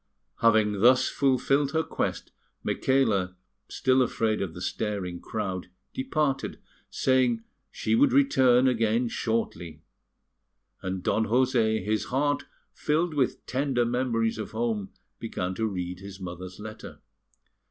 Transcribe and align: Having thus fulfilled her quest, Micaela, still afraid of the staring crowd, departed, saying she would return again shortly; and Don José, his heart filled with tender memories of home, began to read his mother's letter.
Having 0.39 0.79
thus 0.81 1.09
fulfilled 1.09 1.73
her 1.73 1.83
quest, 1.83 2.31
Micaela, 2.63 3.35
still 3.69 4.01
afraid 4.01 4.41
of 4.41 4.55
the 4.55 4.59
staring 4.59 5.19
crowd, 5.19 5.69
departed, 5.93 6.57
saying 6.89 7.43
she 7.69 7.93
would 7.93 8.11
return 8.11 8.67
again 8.67 9.07
shortly; 9.09 9.83
and 10.81 11.03
Don 11.03 11.27
José, 11.27 11.85
his 11.85 12.05
heart 12.05 12.45
filled 12.73 13.13
with 13.13 13.45
tender 13.45 13.85
memories 13.85 14.39
of 14.39 14.53
home, 14.53 14.89
began 15.19 15.53
to 15.53 15.67
read 15.67 15.99
his 15.99 16.19
mother's 16.19 16.59
letter. 16.59 16.97